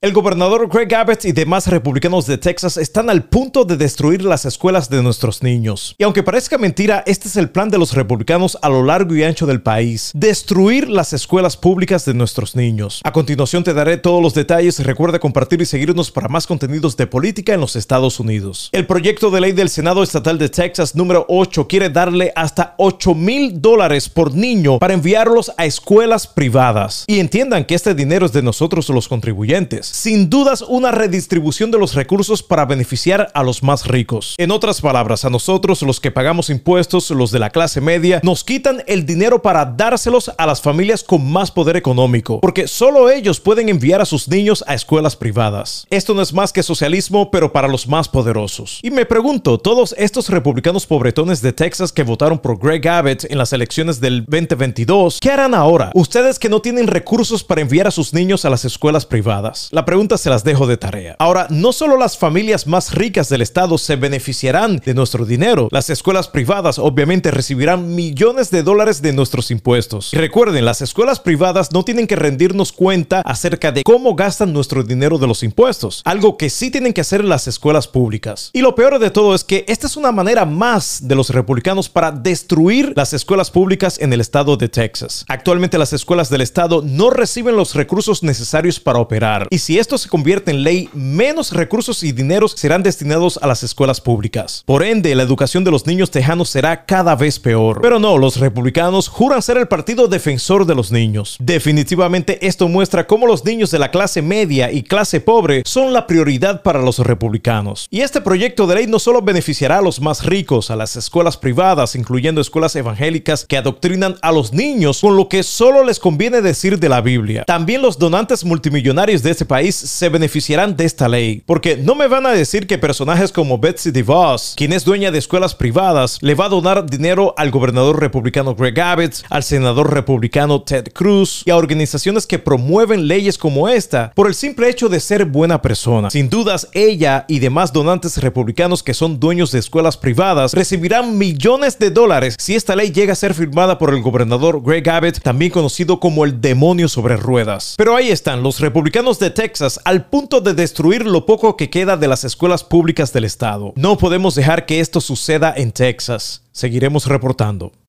[0.00, 4.44] El gobernador Greg Abbott y demás republicanos de Texas están al punto de destruir las
[4.44, 5.96] escuelas de nuestros niños.
[5.98, 9.24] Y aunque parezca mentira, este es el plan de los republicanos a lo largo y
[9.24, 10.12] ancho del país.
[10.14, 13.00] Destruir las escuelas públicas de nuestros niños.
[13.02, 17.08] A continuación te daré todos los detalles recuerda compartir y seguirnos para más contenidos de
[17.08, 18.68] política en los Estados Unidos.
[18.70, 23.16] El proyecto de ley del Senado Estatal de Texas número 8 quiere darle hasta 8
[23.16, 27.02] mil dólares por niño para enviarlos a escuelas privadas.
[27.08, 31.78] Y entiendan que este dinero es de nosotros los contribuyentes sin dudas una redistribución de
[31.78, 34.34] los recursos para beneficiar a los más ricos.
[34.38, 38.44] En otras palabras, a nosotros los que pagamos impuestos, los de la clase media, nos
[38.44, 43.40] quitan el dinero para dárselos a las familias con más poder económico, porque solo ellos
[43.40, 45.86] pueden enviar a sus niños a escuelas privadas.
[45.90, 48.80] Esto no es más que socialismo, pero para los más poderosos.
[48.82, 53.38] Y me pregunto, todos estos republicanos pobretones de Texas que votaron por Greg Abbott en
[53.38, 55.90] las elecciones del 2022, ¿qué harán ahora?
[55.94, 59.68] Ustedes que no tienen recursos para enviar a sus niños a las escuelas privadas.
[59.78, 61.14] La pregunta se las dejo de tarea.
[61.20, 65.88] Ahora, no solo las familias más ricas del estado se beneficiarán de nuestro dinero, las
[65.88, 70.12] escuelas privadas obviamente recibirán millones de dólares de nuestros impuestos.
[70.12, 74.82] Y recuerden, las escuelas privadas no tienen que rendirnos cuenta acerca de cómo gastan nuestro
[74.82, 78.50] dinero de los impuestos, algo que sí tienen que hacer las escuelas públicas.
[78.52, 81.88] Y lo peor de todo es que esta es una manera más de los republicanos
[81.88, 85.24] para destruir las escuelas públicas en el estado de Texas.
[85.28, 89.46] Actualmente las escuelas del estado no reciben los recursos necesarios para operar.
[89.50, 93.62] Y si esto se convierte en ley, menos recursos y dineros serán destinados a las
[93.62, 94.62] escuelas públicas.
[94.64, 97.80] Por ende, la educación de los niños tejanos será cada vez peor.
[97.82, 101.36] Pero no, los republicanos juran ser el partido defensor de los niños.
[101.38, 106.06] Definitivamente esto muestra cómo los niños de la clase media y clase pobre son la
[106.06, 107.88] prioridad para los republicanos.
[107.90, 111.36] Y este proyecto de ley no solo beneficiará a los más ricos, a las escuelas
[111.36, 116.40] privadas, incluyendo escuelas evangélicas que adoctrinan a los niños con lo que solo les conviene
[116.40, 117.44] decir de la Biblia.
[117.44, 122.08] También los donantes multimillonarios de este país se beneficiarán de esta ley, porque no me
[122.08, 126.34] van a decir que personajes como Betsy DeVos, quien es dueña de escuelas privadas, le
[126.34, 131.50] va a donar dinero al gobernador republicano Greg Abbott, al senador republicano Ted Cruz y
[131.50, 136.10] a organizaciones que promueven leyes como esta por el simple hecho de ser buena persona.
[136.10, 141.78] Sin dudas, ella y demás donantes republicanos que son dueños de escuelas privadas recibirán millones
[141.78, 145.50] de dólares si esta ley llega a ser firmada por el gobernador Greg Abbott, también
[145.50, 147.74] conocido como el demonio sobre ruedas.
[147.76, 151.96] Pero ahí están los republicanos de Texas al punto de destruir lo poco que queda
[151.96, 153.72] de las escuelas públicas del estado.
[153.76, 156.42] No podemos dejar que esto suceda en Texas.
[156.52, 157.72] Seguiremos reportando.